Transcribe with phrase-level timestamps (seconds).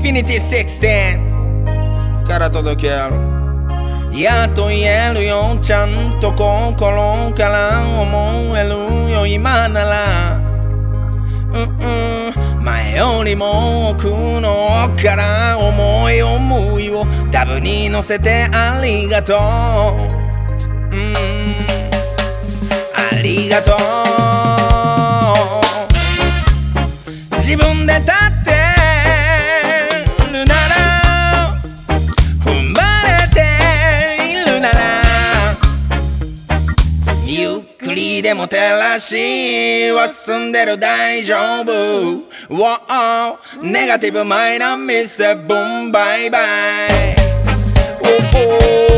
[0.00, 2.94] フィニティ16から届ける
[4.18, 5.58] やっと言えるよ。
[5.62, 8.70] ちゃんと心から思える
[9.12, 9.26] よ。
[9.26, 10.36] 今なら。
[11.52, 11.62] うん
[12.58, 12.64] うん。
[12.64, 19.36] 前よりも奥の奥から思い思いをダブに乗せてありがとう。
[20.94, 21.14] うん。
[23.12, 23.99] ありがとう。
[27.50, 28.12] 自分で立っ
[28.44, 28.50] て
[30.32, 31.52] るなら
[32.44, 33.38] 踏ん張れて
[34.30, 34.78] いるなら。
[37.26, 41.72] ゆっくりでも照らしは進んでる大丈夫。
[42.54, 47.16] Wow ネガティブマイナーミスブンバイバイ。
[48.32, 48.89] Oh,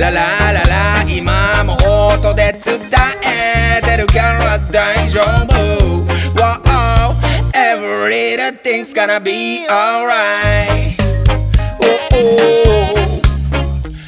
[0.00, 2.80] ララララ今も音で伝
[3.22, 4.06] えてる。
[4.06, 5.52] から大丈夫。
[6.40, 7.14] Wow
[7.52, 10.96] Every little thing's gonna be alright.
[11.82, 13.20] Oh, oh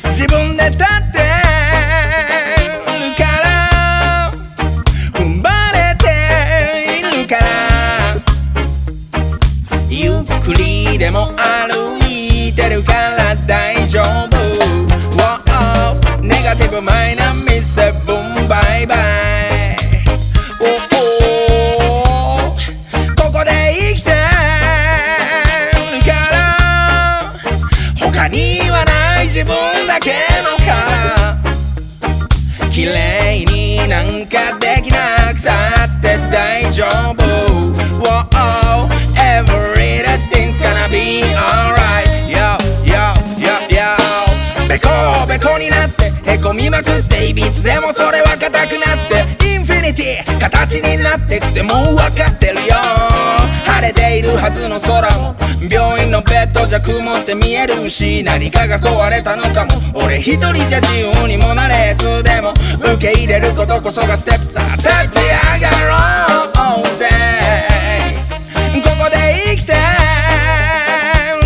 [0.09, 4.33] 自分で立ってるから
[5.13, 6.07] 踏ん張れて
[7.01, 7.43] いるから。
[9.91, 14.32] ゆっくりでも歩いてるから大丈夫。
[16.73, 19.77] ブマイナーミスブンバイバイ
[23.15, 24.17] ここで生きてる
[26.03, 27.35] から
[28.01, 29.55] 他にはない自分
[29.87, 30.13] だけ
[30.43, 30.73] のか
[32.63, 35.53] ら綺麗になんかできなくた
[35.85, 37.23] って大丈夫
[46.73, 52.77] まくっていびつでもそれは硬くなってインフィニティ形になってくてもう分かってるよ。
[53.67, 55.37] 晴れているはずの空も
[55.69, 60.03] 病院のベッドじゃ曇って見えるし何かが壊れたのかも。
[60.07, 62.55] 俺一人じゃ自由にもなれずでも
[62.97, 65.69] 受け入れることこそがステップさ立ち上が
[66.73, 67.07] ろうぜ。
[68.83, 69.75] ここで生きて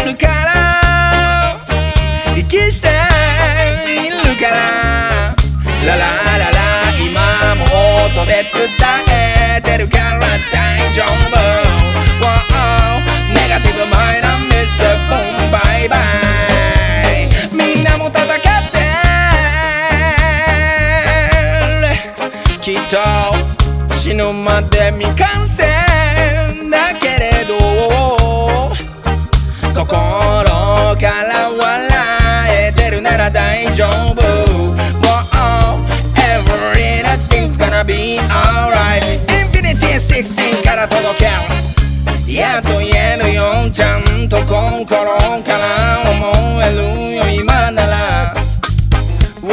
[0.07, 1.59] るから
[2.37, 2.96] 息して
[8.53, 8.69] 伝
[9.09, 10.21] えてるから
[10.53, 11.37] 大丈夫
[12.23, 12.27] Wow
[13.35, 15.99] ネガティブマイナーミスボンバイバイ。
[17.53, 18.27] みんなも戦っ
[18.71, 18.79] て。
[21.81, 25.76] るきっと死ぬまで未完成。
[41.03, 42.33] 届け。
[42.33, 46.77] やっと言えるよちゃんと心から思える
[47.17, 48.35] よ今なら。
[49.43, 49.53] Wow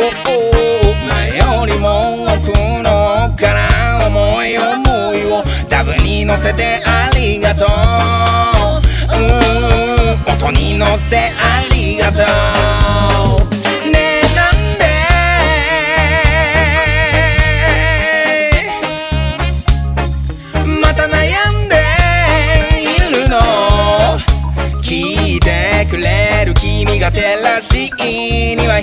[1.10, 2.52] 前よりも奥
[2.82, 7.70] の奥から思い思いをダブに乗せてありがとう。
[9.16, 9.22] う
[10.30, 12.22] ん音に乗せありがと
[13.10, 13.13] う。
[27.04, 28.80] が照らしいには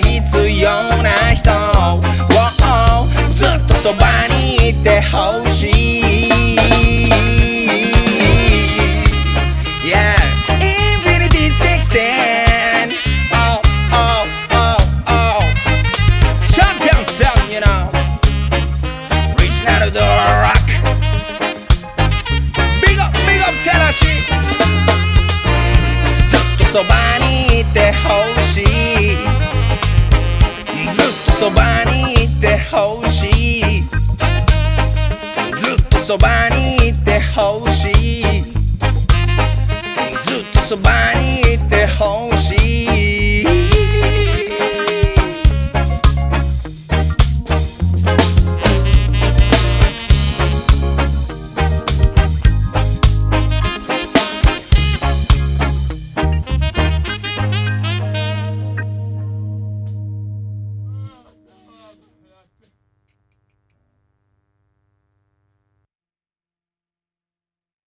[37.43, 37.70] Oh.